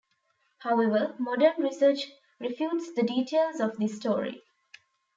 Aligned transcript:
However, 0.61 1.13
modern 1.19 1.61
research 1.61 2.11
refutes 2.39 2.91
the 2.95 3.03
details 3.03 3.59
of 3.59 3.77
this 3.77 3.97
story. 3.97 4.41